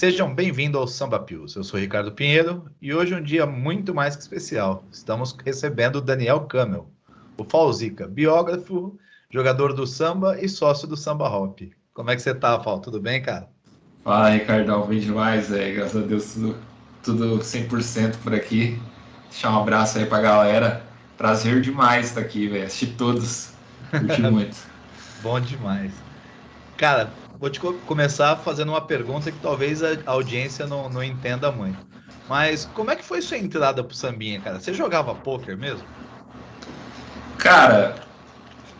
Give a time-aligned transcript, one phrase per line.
[0.00, 1.54] Sejam bem-vindos ao Samba Pius.
[1.54, 4.82] Eu sou Ricardo Pinheiro e hoje é um dia muito mais que especial.
[4.90, 6.90] Estamos recebendo o Daniel Camel,
[7.36, 11.60] o Falzica, biógrafo, jogador do samba e sócio do Samba Hop.
[11.92, 12.80] Como é que você tá, Fal?
[12.80, 13.46] Tudo bem, cara?
[14.02, 14.86] Fala, Ricardão.
[14.86, 15.70] Bem demais, é.
[15.72, 16.56] Graças a Deus, tudo,
[17.02, 18.80] tudo 100% por aqui.
[19.28, 20.82] Deixar um abraço aí pra galera.
[21.18, 22.64] Prazer demais estar aqui, velho.
[22.64, 23.52] Assisti todos.
[23.90, 24.56] Curti muito.
[25.22, 25.92] Bom demais.
[26.78, 27.10] Cara,
[27.40, 31.86] vou te começar fazendo uma pergunta que talvez a audiência não, não entenda muito.
[32.28, 34.60] Mas como é que foi sua entrada pro sambinha, cara?
[34.60, 35.88] Você jogava poker mesmo?
[37.38, 37.96] Cara,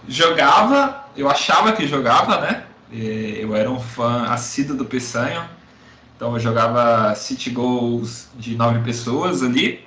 [0.06, 2.66] jogava, eu achava que jogava, né?
[2.92, 5.48] Eu era um fã assíduo do Peçanha,
[6.14, 9.82] então eu jogava City Goals de nove pessoas ali.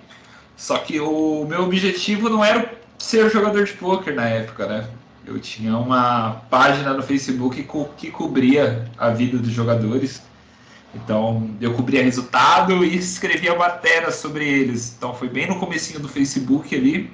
[0.57, 4.89] Só que o meu objetivo não era ser jogador de poker na época, né?
[5.25, 10.21] Eu tinha uma página no Facebook que cobria a vida dos jogadores.
[10.93, 14.95] Então, eu cobria resultado e escrevia matérias sobre eles.
[14.97, 17.11] Então, foi bem no comecinho do Facebook ali.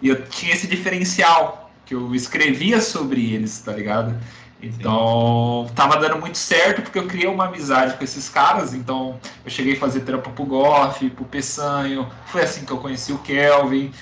[0.00, 4.18] E eu tinha esse diferencial, que eu escrevia sobre eles, tá ligado?
[4.62, 8.72] Então, tava dando muito certo porque eu criei uma amizade com esses caras.
[8.72, 12.08] Então, eu cheguei a fazer trampa pro Goff, pro Peçanho.
[12.26, 13.92] Foi assim que eu conheci o Kelvin.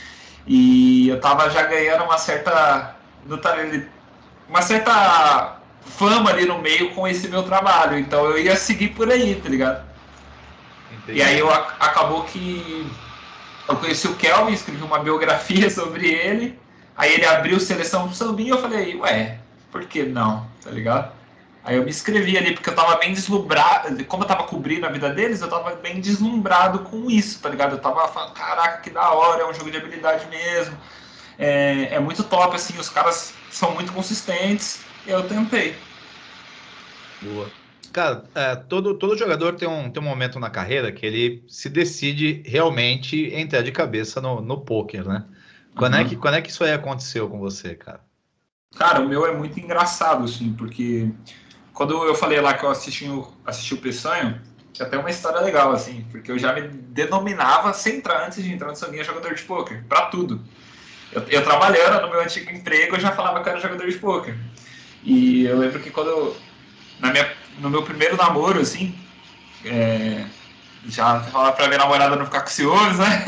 [0.46, 2.99] E eu tava já ganhando uma certa
[4.48, 7.98] uma certa fama ali no meio com esse meu trabalho.
[7.98, 9.84] Então eu ia seguir por aí, tá ligado?
[10.92, 11.18] Entendi.
[11.18, 12.91] E aí eu, acabou que
[13.68, 16.58] eu conheci o Kelvin, escrevi uma biografia sobre ele.
[16.96, 19.38] Aí ele abriu seleção pro sambinha e eu falei, ué,
[19.70, 20.46] por que não?
[20.62, 21.12] Tá ligado?
[21.64, 24.91] Aí eu me inscrevi ali, porque eu tava bem deslumbrado, como eu tava cobrindo a
[24.91, 27.72] vida deles, eu tava bem deslumbrado com isso, tá ligado?
[27.72, 30.74] Eu tava falando, caraca, que da hora, é um jogo de habilidade mesmo
[31.41, 34.80] é, é muito top, assim, os caras são muito consistentes.
[35.06, 35.74] Eu tentei.
[37.22, 37.50] Boa.
[37.92, 41.69] Cara, é, todo, todo jogador tem um, tem um momento na carreira que ele se
[41.69, 45.24] decide realmente entrar de cabeça no, no poker, né?
[45.74, 46.00] Quando, uhum.
[46.00, 48.00] é que, quando é que isso aí aconteceu com você, cara?
[48.76, 51.10] Cara, o meu é muito engraçado, assim, porque
[51.72, 53.06] quando eu falei lá que eu assisti,
[53.44, 54.41] assisti o Peçanho,
[54.72, 58.53] tinha até uma história legal, assim, porque eu já me denominava, sem entrar, antes de
[58.53, 60.41] entrar no Sanguinha, jogador de poker, pra tudo.
[61.12, 63.98] Eu, eu, trabalhando no meu antigo emprego, eu já falava que eu era jogador de
[63.98, 64.34] poker.
[65.03, 66.37] E eu lembro que quando eu,
[67.00, 67.28] na minha,
[67.59, 68.94] no meu primeiro namoro, assim,
[69.65, 70.25] é,
[70.87, 73.25] já falava pra minha namorada não ficar com ciúmes, né?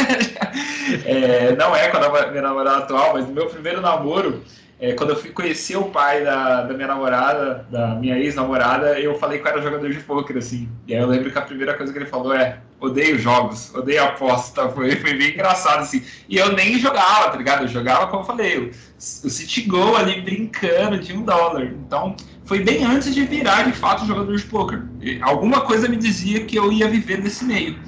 [1.05, 4.43] é, não é com a minha namorada atual, mas no meu primeiro namoro,
[4.81, 9.19] é, quando eu fui conhecer o pai da, da minha namorada, da minha ex-namorada, eu
[9.19, 10.69] falei que eu era jogador de poker, assim.
[10.87, 14.03] E aí eu lembro que a primeira coisa que ele falou é: odeio jogos, odeio
[14.05, 14.69] aposta.
[14.69, 16.03] Foi, foi bem engraçado, assim.
[16.29, 17.63] E eu nem jogava, tá ligado?
[17.63, 21.65] Eu jogava, como eu falei, o, o City Go ali brincando de um dólar.
[21.65, 24.83] Então, foi bem antes de virar de fato jogador de poker.
[25.01, 27.79] E alguma coisa me dizia que eu ia viver nesse meio.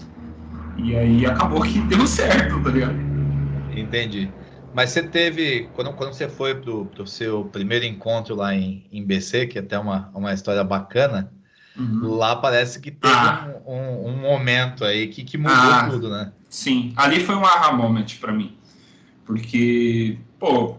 [0.78, 2.97] E aí acabou que deu certo, tá ligado?
[3.75, 4.31] Entendi.
[4.72, 9.04] Mas você teve, quando, quando você foi para o seu primeiro encontro lá em, em
[9.04, 11.33] BC, que é até uma, uma história bacana,
[11.76, 12.14] uhum.
[12.14, 13.48] lá parece que teve ah.
[13.66, 16.32] um, um, um, momento aí que, que mudou ah, tudo, né?
[16.48, 18.56] Sim, ali foi um aha moment para mim.
[19.24, 20.76] Porque, pô,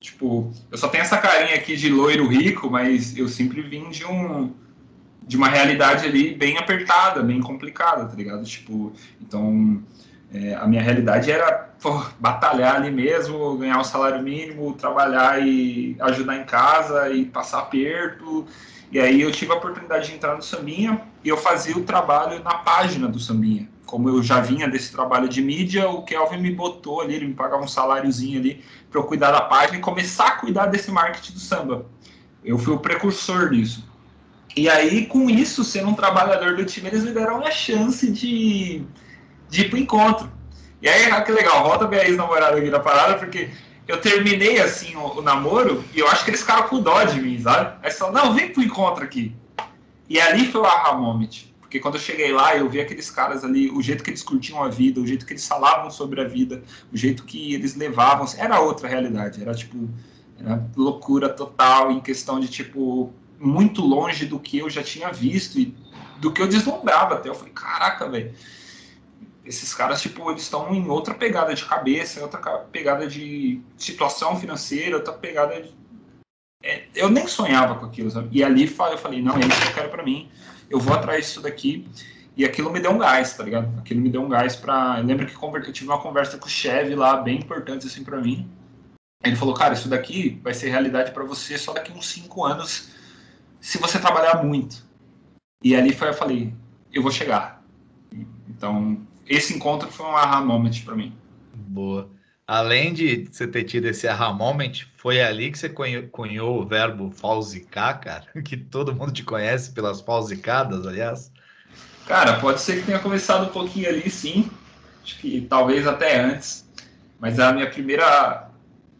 [0.00, 4.04] tipo, eu só tenho essa carinha aqui de loiro rico, mas eu sempre vim de
[4.04, 4.52] um
[5.26, 8.44] de uma realidade ali bem apertada, bem complicada, tá ligado?
[8.44, 9.82] Tipo, então
[10.34, 15.96] é, a minha realidade era pô, batalhar ali mesmo, ganhar um salário mínimo, trabalhar e
[16.00, 18.44] ajudar em casa e passar aperto.
[18.90, 22.42] E aí eu tive a oportunidade de entrar no Sambinha e eu fazia o trabalho
[22.42, 23.68] na página do Sambinha.
[23.86, 27.34] Como eu já vinha desse trabalho de mídia, o Kelvin me botou ali, ele me
[27.34, 31.32] pagava um saláriozinho ali para eu cuidar da página e começar a cuidar desse marketing
[31.32, 31.86] do samba.
[32.44, 33.88] Eu fui o precursor disso.
[34.56, 38.84] E aí, com isso, sendo um trabalhador do time, eles me deram a chance de
[39.48, 40.32] de ir pro encontro.
[40.84, 43.48] E aí, ah, que legal, volta minha ex-namorada aqui na parada, porque
[43.88, 47.20] eu terminei assim o, o, namoro e eu acho que eles ficaram com dó de
[47.20, 47.78] mim, sabe?
[47.82, 49.34] Aí só, não, vem pro encontro aqui.
[50.08, 51.46] E ali foi o aha moment.
[51.60, 54.62] Porque quando eu cheguei lá, eu vi aqueles caras ali, o jeito que eles curtiam
[54.62, 56.62] a vida, o jeito que eles falavam sobre a vida,
[56.92, 59.40] o jeito que eles levavam, era outra realidade.
[59.40, 59.88] Era tipo,
[60.38, 65.58] era loucura total em questão de tipo, muito longe do que eu já tinha visto
[65.58, 65.74] e
[66.18, 67.28] do que eu deslumbrava até.
[67.28, 68.32] Eu falei, caraca, velho
[69.44, 72.40] esses caras, tipo, eles estão em outra pegada de cabeça, outra
[72.72, 75.74] pegada de situação financeira, outra pegada de...
[76.62, 78.28] É, eu nem sonhava com aquilo, sabe?
[78.32, 80.30] E ali eu falei, não, é isso que eu quero para mim,
[80.70, 81.86] eu vou atrás disso daqui.
[82.36, 83.78] E aquilo me deu um gás, tá ligado?
[83.78, 84.96] Aquilo me deu um gás pra...
[84.98, 88.20] Eu lembro que eu tive uma conversa com o Chevy lá, bem importante, assim, para
[88.20, 88.50] mim.
[89.22, 92.90] Ele falou, cara, isso daqui vai ser realidade para você só daqui uns cinco anos,
[93.60, 94.84] se você trabalhar muito.
[95.62, 96.52] E ali foi, eu falei,
[96.92, 97.62] eu vou chegar.
[98.48, 101.14] Então, esse encontro foi um aha moment para mim.
[101.54, 102.10] Boa.
[102.46, 107.10] Além de você ter tido esse aha moment, foi ali que você cunhou o verbo
[107.10, 108.26] falsicar, cara?
[108.44, 111.32] Que todo mundo te conhece pelas falsicadas, aliás.
[112.06, 114.50] Cara, pode ser que tenha começado um pouquinho ali, sim.
[115.02, 116.68] Acho que talvez até antes.
[117.18, 118.50] Mas a minha primeira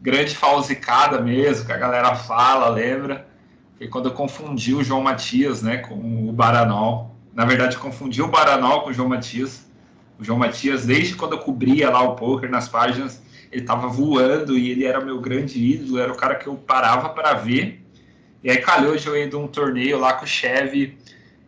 [0.01, 3.27] grande falsicada mesmo, que a galera fala, lembra?
[3.77, 7.15] Foi quando eu confundi o João Matias, né, com o Baranol.
[7.33, 9.65] Na verdade, confundi o Baranol com o João Matias.
[10.19, 13.21] O João Matias, desde quando eu cobria lá o poker nas páginas,
[13.51, 17.09] ele estava voando e ele era meu grande ídolo, era o cara que eu parava
[17.09, 17.81] para ver.
[18.43, 20.97] E aí calhou de eu ir de um torneio lá com o Chevy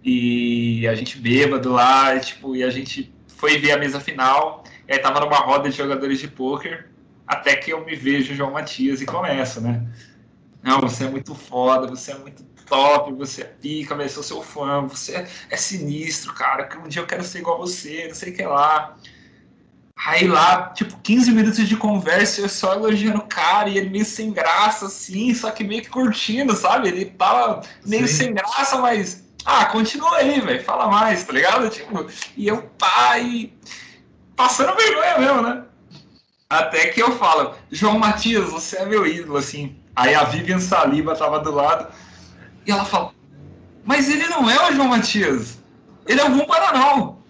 [0.03, 4.63] e a gente bêbado lá, e, tipo, e a gente foi ver a mesa final,
[4.87, 6.89] e aí tava numa roda de jogadores de pôquer,
[7.27, 9.85] até que eu me vejo João Matias e começa, né?
[10.63, 14.43] Não, você é muito foda, você é muito top, você é pica, eu sou seu
[14.43, 18.15] fã, você é sinistro, cara, que um dia eu quero ser igual a você, não
[18.15, 18.95] sei o que lá.
[20.05, 24.05] Aí lá, tipo, 15 minutos de conversa, eu só elogiando o cara, e ele meio
[24.05, 26.89] sem graça, assim, só que meio que curtindo, sabe?
[26.89, 28.13] Ele tava meio Sim.
[28.13, 29.25] sem graça, mas.
[29.43, 31.69] Ah, continua aí, velho, fala mais, tá ligado?
[31.69, 32.05] Tipo,
[32.35, 32.69] e eu,
[33.21, 33.53] e
[34.35, 35.63] passando vergonha mesmo, né?
[36.49, 39.75] Até que eu falo, João Matias, você é meu ídolo, assim.
[39.95, 41.87] Aí a Vivian Saliba tava do lado,
[42.67, 43.13] e ela fala,
[43.85, 45.59] mas ele não é o João Matias,
[46.05, 47.23] ele é o Paranal.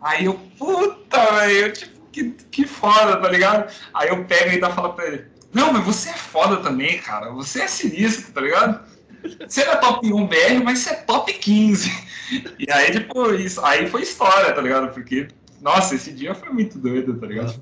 [0.00, 3.70] Aí eu, puta, velho, tipo, que, que foda, tá ligado?
[3.92, 7.30] Aí eu pego e ainda falo pra ele, não, mas você é foda também, cara,
[7.30, 8.80] você é sinistro, tá ligado?
[9.46, 11.90] Você não é top 1 BR, mas você é top 15.
[12.58, 14.92] E aí, tipo, isso, aí foi história, tá ligado?
[14.92, 15.28] Porque,
[15.60, 17.60] nossa, esse dia foi muito doido, tá ligado?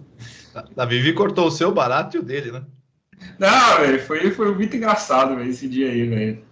[0.76, 2.62] A Vivi cortou o seu barato e o dele, né?
[3.38, 6.45] Não, velho, foi, foi muito engraçado, velho, esse dia aí, velho.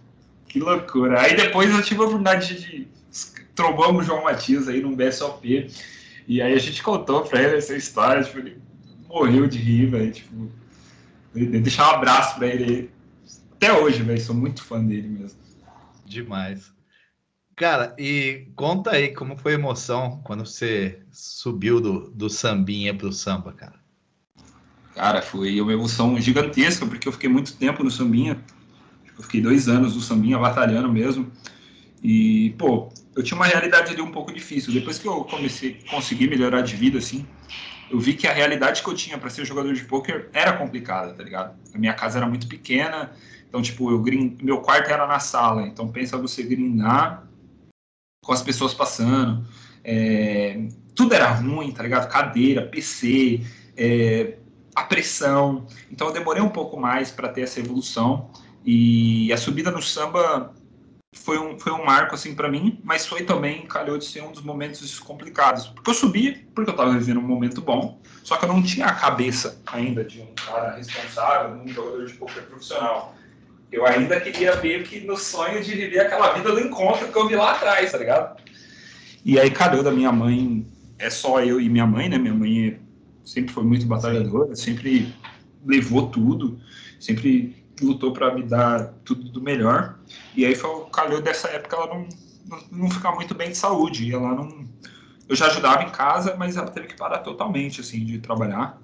[0.54, 1.20] Que loucura.
[1.20, 2.86] Aí depois eu tive a oportunidade de
[3.56, 5.68] trombamos o João Matias aí num BSOP.
[6.28, 8.62] E aí a gente contou pra ele essa história, tipo, ele
[9.08, 10.12] morreu de rir, velho.
[10.12, 10.48] Tipo,
[11.34, 12.90] deixar um abraço pra ele aí.
[13.56, 15.40] Até hoje, velho, sou muito fã dele mesmo.
[16.06, 16.72] Demais.
[17.56, 23.12] Cara, e conta aí como foi a emoção quando você subiu do, do sambinha pro
[23.12, 23.80] samba, cara.
[24.94, 28.40] Cara, foi uma emoção gigantesca, porque eu fiquei muito tempo no sambinha.
[29.16, 31.30] Eu fiquei dois anos no sambinha, batalhando mesmo.
[32.02, 34.72] E, pô, eu tinha uma realidade ali um pouco difícil.
[34.72, 37.26] Depois que eu comecei a conseguir melhorar de vida, assim,
[37.90, 41.14] eu vi que a realidade que eu tinha para ser jogador de poker era complicada,
[41.14, 41.56] tá ligado?
[41.72, 43.12] A minha casa era muito pequena,
[43.48, 44.42] então, tipo, eu grind...
[44.42, 45.62] meu quarto era na sala.
[45.62, 47.26] Então, pensa você grindar
[48.24, 49.46] com as pessoas passando.
[49.84, 50.66] É...
[50.94, 52.10] Tudo era ruim, tá ligado?
[52.10, 53.40] Cadeira, PC,
[53.76, 54.38] é...
[54.74, 55.66] a pressão.
[55.90, 58.30] Então, eu demorei um pouco mais para ter essa evolução.
[58.64, 60.54] E a subida no samba
[61.14, 64.32] foi um, foi um marco assim para mim, mas foi também calhou de ser um
[64.32, 65.66] dos momentos complicados.
[65.68, 68.86] Porque eu subi, porque eu estava vivendo um momento bom, só que eu não tinha
[68.86, 73.14] a cabeça ainda de um cara responsável, um jogador de poker profissional.
[73.70, 77.28] Eu ainda queria meio que no sonho de viver aquela vida do encontro que eu
[77.28, 78.40] vi lá atrás, tá ligado?
[79.24, 80.66] E aí calhou da minha mãe,
[80.98, 82.18] é só eu e minha mãe, né?
[82.18, 82.80] Minha mãe
[83.24, 85.14] sempre foi muito batalhadora, sempre
[85.64, 86.58] levou tudo,
[87.00, 89.98] sempre lutou para me dar tudo do melhor.
[90.36, 92.08] E aí foi o calhou dessa época ela não,
[92.46, 94.04] não, não ficar muito bem de saúde.
[94.04, 94.68] E ela não.
[95.28, 98.78] Eu já ajudava em casa, mas ela teve que parar totalmente assim de trabalhar.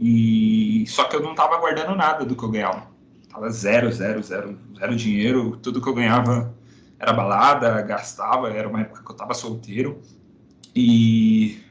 [0.00, 2.90] E só que eu não estava guardando nada do que eu ganhava.
[3.28, 5.58] Tava zero, zero, zero, zero dinheiro.
[5.62, 6.54] Tudo que eu ganhava
[6.98, 8.50] era balada, gastava.
[8.50, 10.00] Era uma época que eu estava solteiro.
[10.74, 11.62] E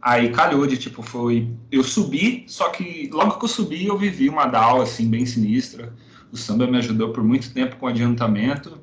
[0.00, 1.48] Aí calhou de, tipo, foi.
[1.70, 5.92] Eu subi, só que logo que eu subi, eu vivi uma DAO, assim, bem sinistra.
[6.30, 8.80] O samba me ajudou por muito tempo com adiantamento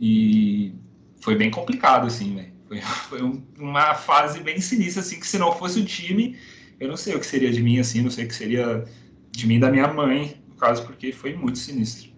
[0.00, 0.74] e
[1.20, 2.48] foi bem complicado, assim, né?
[2.66, 6.36] Foi, foi um, uma fase bem sinistra, assim, que se não fosse o time,
[6.78, 8.84] eu não sei o que seria de mim, assim, não sei o que seria
[9.30, 12.10] de mim e da minha mãe, no caso, porque foi muito sinistro.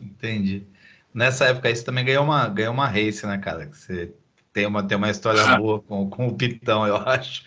[0.00, 0.66] Entendi.
[1.12, 3.66] Nessa época aí você também ganhou uma, ganhou uma race, né, cara?
[3.66, 4.12] Que você
[4.52, 5.56] tem uma, tem uma história ah.
[5.56, 7.44] boa com, com o Pitão, eu acho.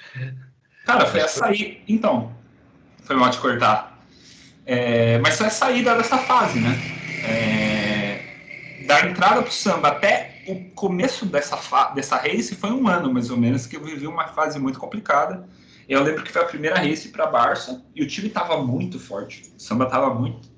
[0.86, 1.79] Cara, foi a saída.
[1.88, 2.31] Então,
[3.03, 4.00] foi mal te cortar.
[4.65, 6.77] É, mas foi a saída dessa fase, né?
[7.24, 11.58] É, da entrada pro samba até o começo dessa,
[11.93, 15.48] dessa race foi um ano, mais ou menos, que eu vivi uma fase muito complicada.
[15.88, 19.51] Eu lembro que foi a primeira race para Barça e o time tava muito forte.
[19.58, 20.50] O samba tava muito.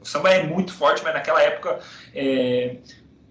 [0.00, 1.80] O samba é muito forte, mas naquela época
[2.14, 2.78] é,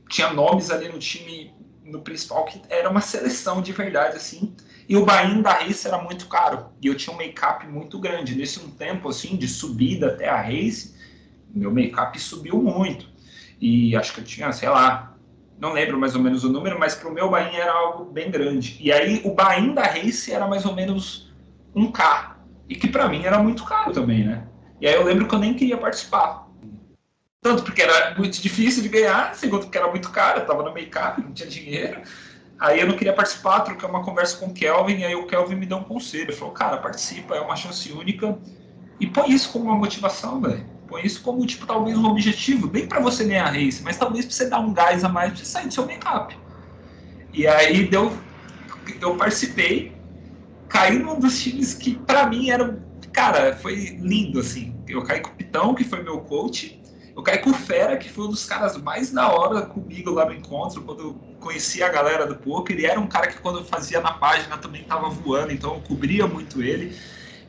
[0.09, 1.53] tinha nomes ali no time,
[1.87, 4.53] no principal, que era uma seleção de verdade, assim.
[4.87, 6.67] E o buy da race era muito caro.
[6.81, 8.35] E eu tinha um make-up muito grande.
[8.35, 10.95] Nesse um tempo, assim, de subida até a race,
[11.53, 13.07] meu make-up subiu muito.
[13.59, 15.17] E acho que eu tinha, sei lá,
[15.59, 18.29] não lembro mais ou menos o número, mas para o meu bain era algo bem
[18.29, 18.77] grande.
[18.79, 21.31] E aí o bain da Race era mais ou menos
[21.75, 22.37] um K,
[22.69, 24.47] e que para mim era muito caro também, né?
[24.79, 26.46] E aí eu lembro que eu nem queria participar.
[27.47, 30.73] Tanto porque era muito difícil de ganhar, segundo porque era muito caro, eu tava no
[30.73, 32.01] make-up, não tinha dinheiro.
[32.59, 35.55] Aí eu não queria participar, troquei uma conversa com o Kelvin, e aí o Kelvin
[35.55, 36.23] me deu um conselho.
[36.23, 38.37] Ele falou, cara, participa, é uma chance única.
[38.99, 40.65] E põe isso como uma motivação, velho.
[40.89, 44.25] Põe isso como, tipo, talvez um objetivo, nem para você ganhar a race, mas talvez
[44.25, 46.37] para você dar um gás a mais pra você sair do seu make-up.
[47.31, 48.11] E aí deu,
[48.99, 49.93] eu participei,
[50.67, 52.77] caí num dos times que para mim era,
[53.13, 54.75] cara, foi lindo, assim.
[54.85, 56.77] Eu caí com o Pitão, que foi meu coach,
[57.17, 60.99] o Fera, que foi um dos caras mais da hora comigo lá no encontro, quando
[61.01, 62.75] eu conheci a galera do poker.
[62.75, 65.81] Ele era um cara que quando eu fazia na página também estava voando, então eu
[65.81, 66.95] cobria muito ele.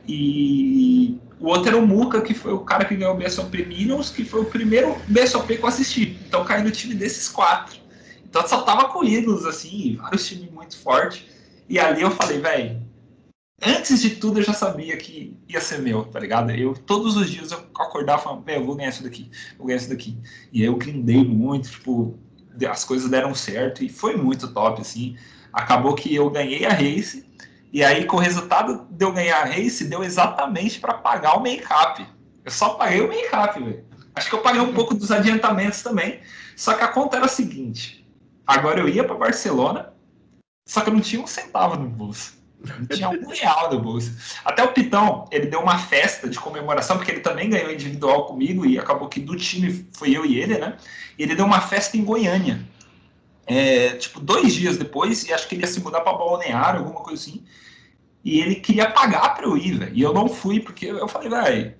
[0.07, 4.09] E o outro era o Muca, que foi o cara que ganhou o BSOP Minions,
[4.09, 6.17] que foi o primeiro BSOP que eu assisti.
[6.27, 7.79] Então caí no time desses quatro.
[8.27, 11.25] Então só tava com ídolos, assim, vários times muito fortes.
[11.67, 12.81] E ali eu falei, velho,
[13.61, 16.51] antes de tudo eu já sabia que ia ser meu, tá ligado?
[16.51, 19.89] Eu todos os dias eu acordava falando, eu vou ganhar isso daqui, vou ganhar isso
[19.89, 20.17] daqui.
[20.51, 22.17] E aí eu grindei muito, tipo,
[22.69, 25.17] as coisas deram certo e foi muito top, assim.
[25.51, 27.25] Acabou que eu ganhei a race,
[27.71, 31.41] e aí com o resultado de eu ganhar a race, deu exatamente para pagar o
[31.41, 32.05] make-up.
[32.43, 33.85] Eu só paguei o make-up, velho.
[34.15, 36.19] Acho que eu paguei um pouco dos adiantamentos também.
[36.55, 38.05] Só que a conta era a seguinte:
[38.45, 39.93] agora eu ia para Barcelona,
[40.67, 42.38] só que eu não tinha um centavo no bolso.
[42.91, 44.11] Tinha um real no bolso.
[44.43, 48.65] Até o Pitão, ele deu uma festa de comemoração, porque ele também ganhou individual comigo,
[48.65, 50.77] e acabou que do time foi eu e ele, né?
[51.17, 52.61] E ele deu uma festa em Goiânia.
[53.47, 56.99] É, tipo, dois dias depois, e acho que ele ia se mudar para Balneário, alguma
[56.99, 57.43] coisa assim.
[58.23, 59.95] E ele queria pagar para eu ir, velho.
[59.95, 61.73] E eu não fui, porque eu falei, velho,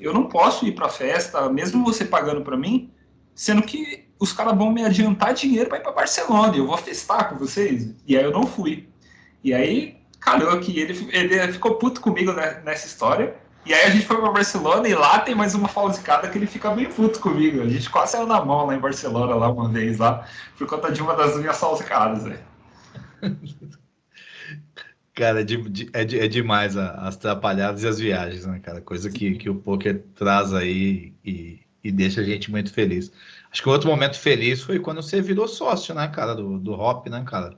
[0.00, 2.90] eu não posso ir pra festa, mesmo você pagando para mim,
[3.34, 7.28] sendo que os caras vão me adiantar dinheiro para ir para Barcelona, eu vou festar
[7.28, 7.94] com vocês.
[8.06, 8.88] E aí eu não fui.
[9.42, 13.36] E aí calhou que ele, ele ficou puto comigo nessa história.
[13.66, 16.46] E aí a gente foi para Barcelona e lá tem mais uma falsicada que ele
[16.46, 17.62] fica bem puto comigo.
[17.62, 20.26] A gente quase saiu na mão lá em Barcelona lá uma vez lá,
[20.58, 22.40] por conta de uma das minhas falsicadas, velho.
[25.14, 28.80] Cara, é, de, é, de, é demais as atrapalhadas e as viagens, né, cara?
[28.80, 33.12] Coisa que, que o poker traz aí e, e deixa a gente muito feliz.
[33.52, 37.06] Acho que outro momento feliz foi quando você virou sócio, né, cara, do, do Hop,
[37.06, 37.56] né, cara?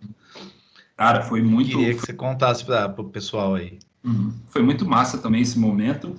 [0.96, 1.76] Cara, foi muito.
[1.76, 3.78] Queria que você contasse para o pessoal aí.
[4.02, 4.32] Uhum.
[4.48, 6.16] Foi muito massa também esse momento.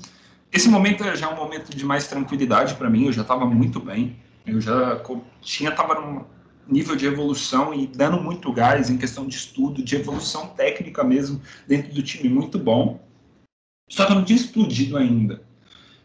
[0.51, 3.05] Esse momento é já um momento de mais tranquilidade para mim.
[3.05, 4.15] Eu já estava muito bem.
[4.45, 5.01] Eu já
[5.41, 6.23] tinha tava num
[6.67, 11.41] nível de evolução e dando muito gás em questão de estudo, de evolução técnica mesmo
[11.67, 13.01] dentro do time muito bom.
[13.89, 15.41] Só que eu não tinha explodido ainda.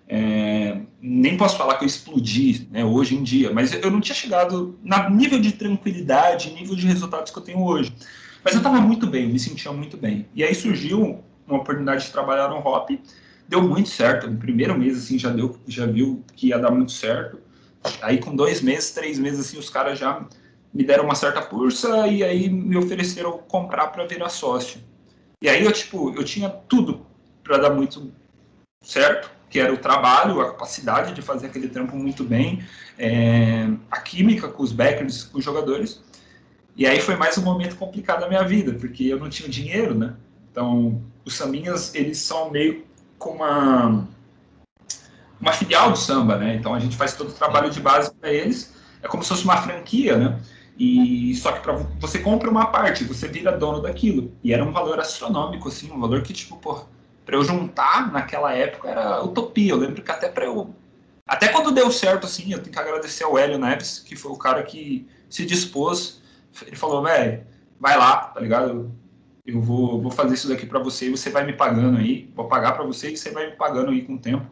[0.09, 4.15] É, nem posso falar que eu explodi né, hoje em dia, mas eu não tinha
[4.15, 7.93] chegado no nível de tranquilidade, nível de resultados que eu tenho hoje.
[8.45, 10.27] Mas eu estava muito bem, me sentia muito bem.
[10.35, 12.91] E aí surgiu uma oportunidade de trabalhar no Hop,
[13.49, 14.29] deu muito certo.
[14.29, 17.39] No primeiro mês, assim, já, deu, já viu que ia dar muito certo.
[18.01, 20.25] Aí, com dois meses, três meses, assim, os caras já
[20.73, 24.81] me deram uma certa força e aí me ofereceram comprar para virar sócio.
[25.41, 27.05] E aí, eu, tipo, eu tinha tudo
[27.43, 28.13] para dar muito
[28.83, 32.65] certo, que era o trabalho, a capacidade de fazer aquele trampo muito bem,
[32.99, 36.03] é, a química com os backers, com os jogadores.
[36.75, 39.95] E aí foi mais um momento complicado da minha vida, porque eu não tinha dinheiro,
[39.95, 40.15] né?
[40.51, 42.85] Então, os sambinhas, eles são meio
[43.19, 44.09] como uma,
[45.41, 46.55] uma filial do samba, né?
[46.55, 49.45] Então, a gente faz todo o trabalho de base para eles, é como se fosse
[49.45, 50.41] uma franquia, né?
[50.79, 54.33] E só que para você compra uma parte, você vira dono daquilo.
[54.43, 56.83] E era um valor astronômico, assim, um valor que, tipo, pô,
[57.25, 59.73] para eu juntar naquela época era utopia.
[59.73, 60.75] Eu lembro que até para eu.
[61.27, 64.37] Até quando deu certo, assim, eu tenho que agradecer ao Hélio Neves, que foi o
[64.37, 66.22] cara que se dispôs
[66.67, 67.45] ele falou, velho,
[67.81, 68.93] vai lá, tá ligado?
[69.45, 72.47] Eu vou, vou fazer isso daqui para você e você vai me pagando aí, vou
[72.47, 74.47] pagar para você e você vai me pagando aí com o tempo.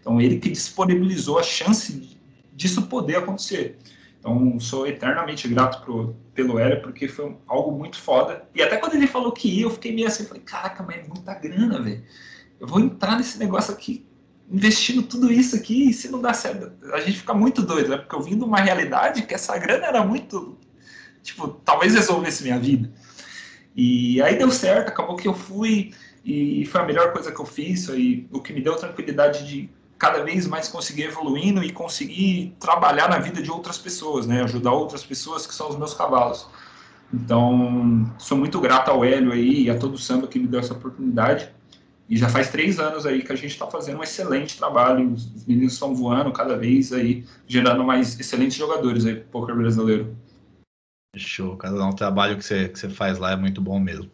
[0.00, 2.18] Então, ele que disponibilizou a chance
[2.52, 3.78] disso poder acontecer.
[4.18, 8.44] Então, sou eternamente grato pro, pelo Hélio, porque foi algo muito foda.
[8.54, 11.04] E até quando ele falou que ia, eu fiquei meio assim, falei, caraca, mas é
[11.06, 12.02] muita grana, velho.
[12.58, 14.06] Eu vou entrar nesse negócio aqui,
[14.50, 17.96] investindo tudo isso aqui, e se não dá certo, a gente fica muito doido, né?
[17.96, 20.56] Porque eu vim de uma realidade que essa grana era muito
[21.22, 22.90] tipo, talvez resolvesse minha vida.
[23.74, 25.92] E aí deu certo, acabou que eu fui
[26.24, 29.68] e foi a melhor coisa que eu fiz, e o que me deu tranquilidade de
[29.98, 34.42] cada vez mais conseguir evoluindo e conseguir trabalhar na vida de outras pessoas, né?
[34.42, 36.46] Ajudar outras pessoas que são os meus cavalos.
[37.12, 40.60] Então, sou muito grato ao Hélio aí e a todo o samba que me deu
[40.60, 41.48] essa oportunidade.
[42.08, 45.12] E já faz três anos aí que a gente está fazendo um excelente trabalho.
[45.12, 50.16] Os meninos estão voando cada vez aí, gerando mais excelentes jogadores aí pro poker brasileiro.
[51.16, 51.74] Show, cara.
[51.74, 54.10] O trabalho que você, que você faz lá é muito bom mesmo.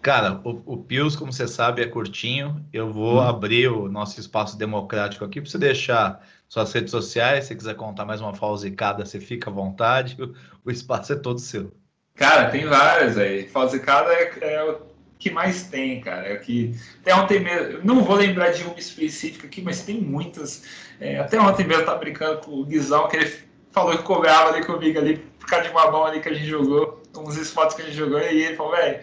[0.00, 2.64] Cara, o, o Pius, como você sabe, é curtinho.
[2.72, 3.20] Eu vou hum.
[3.20, 7.44] abrir o nosso espaço democrático aqui para você deixar suas redes sociais.
[7.44, 10.16] Se quiser contar mais uma falsicada, você fica à vontade.
[10.20, 11.72] O, o espaço é todo seu.
[12.14, 13.46] Cara, tem várias aí.
[13.48, 14.80] Falsicada é, é o
[15.18, 16.26] que mais tem, cara.
[16.26, 20.64] É que até ontem mesmo, não vou lembrar de uma específica aqui, mas tem muitas.
[20.98, 24.50] É, até ontem mesmo eu tava brincando com o Guizão, que ele falou que cobrava
[24.50, 27.74] ali comigo ali, por causa de uma mão ali que a gente jogou, uns spots
[27.74, 29.00] que a gente jogou, e ele falou, velho,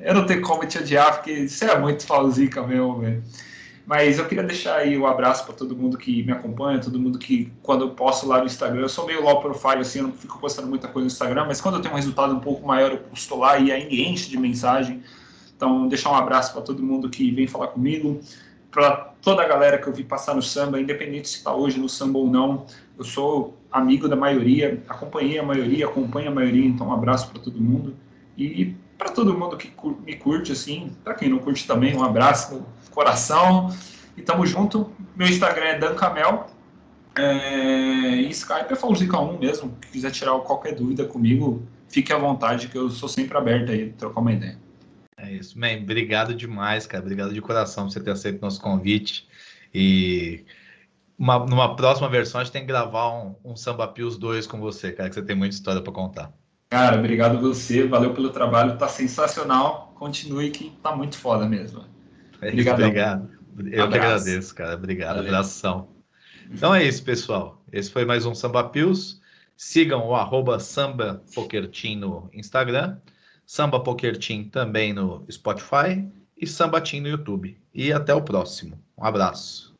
[0.00, 3.22] eu não tenho como te odiar, porque você é muito falzica mesmo, velho.
[3.86, 6.98] Mas eu queria deixar aí o um abraço para todo mundo que me acompanha, todo
[6.98, 10.06] mundo que, quando eu posto lá no Instagram, eu sou meio low profile, assim, eu
[10.06, 12.66] não fico postando muita coisa no Instagram, mas quando eu tenho um resultado um pouco
[12.66, 15.02] maior, eu posto lá e aí enche de mensagem.
[15.54, 18.22] Então, deixar um abraço para todo mundo que vem falar comigo,
[18.70, 21.88] para toda a galera que eu vi passar no samba, independente se está hoje no
[21.88, 22.66] samba ou não.
[22.98, 27.42] Eu sou amigo da maioria, acompanhei a maioria, acompanho a maioria, então um abraço para
[27.42, 27.96] todo mundo.
[28.38, 29.72] E para todo mundo que
[30.06, 33.74] me curte, assim, para quem não curte também, um abraço no coração.
[34.16, 34.92] E tamo junto.
[35.16, 36.46] Meu Instagram é dancamel.
[37.16, 39.76] É, e Skype é Fauzica1 mesmo.
[39.84, 43.90] Se quiser tirar qualquer dúvida comigo, fique à vontade, que eu sou sempre aberto aí,
[43.90, 44.58] trocar uma ideia.
[45.16, 45.78] É isso, man.
[45.82, 47.02] Obrigado demais, cara.
[47.02, 49.28] Obrigado de coração por você ter aceito nosso convite.
[49.72, 50.44] E
[51.18, 54.60] uma, numa próxima versão, a gente tem que gravar um, um Samba Pios 2 com
[54.60, 56.32] você, cara, que você tem muita história para contar.
[56.70, 59.92] Cara, obrigado você, valeu pelo trabalho, tá sensacional.
[59.94, 61.84] Continue que tá muito foda mesmo.
[62.42, 62.80] É obrigado.
[62.82, 63.90] Eu Abraço.
[63.90, 64.74] que agradeço, cara.
[64.74, 65.30] Obrigado, valeu.
[65.30, 65.88] abração.
[66.50, 67.62] Então é isso, pessoal.
[67.72, 69.20] Esse foi mais um Samba Pios.
[69.56, 71.22] Sigam o arroba Samba
[71.96, 72.96] no Instagram,
[73.46, 76.04] Samba Pokerteam também no Spotify
[76.36, 77.56] e Samba Team no YouTube.
[77.72, 78.76] E até o próximo.
[78.98, 79.73] Um abraço.